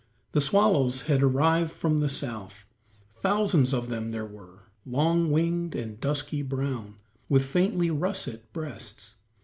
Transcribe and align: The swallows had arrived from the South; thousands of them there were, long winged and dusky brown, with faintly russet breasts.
The 0.31 0.41
swallows 0.41 1.01
had 1.01 1.21
arrived 1.21 1.69
from 1.71 1.99
the 1.99 2.09
South; 2.09 2.65
thousands 3.13 3.71
of 3.71 3.87
them 3.89 4.09
there 4.09 4.25
were, 4.25 4.63
long 4.83 5.29
winged 5.29 5.75
and 5.75 5.99
dusky 5.99 6.41
brown, 6.41 6.95
with 7.29 7.45
faintly 7.45 7.91
russet 7.91 8.51
breasts. 8.51 9.13